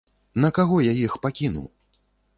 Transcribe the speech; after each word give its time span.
На 0.45 0.49
каго 0.59 0.79
я 0.85 0.93
іх 1.05 1.19
пакіну? 1.27 1.63